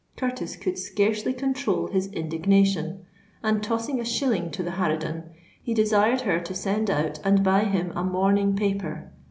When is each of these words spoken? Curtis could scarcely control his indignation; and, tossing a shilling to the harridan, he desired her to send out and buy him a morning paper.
Curtis 0.17 0.55
could 0.55 0.79
scarcely 0.79 1.31
control 1.31 1.85
his 1.85 2.07
indignation; 2.11 3.05
and, 3.43 3.61
tossing 3.61 3.99
a 3.99 4.03
shilling 4.03 4.49
to 4.49 4.63
the 4.63 4.71
harridan, 4.71 5.25
he 5.61 5.75
desired 5.75 6.21
her 6.21 6.39
to 6.39 6.55
send 6.55 6.89
out 6.89 7.19
and 7.23 7.43
buy 7.43 7.65
him 7.65 7.91
a 7.95 8.03
morning 8.03 8.55
paper. 8.55 9.11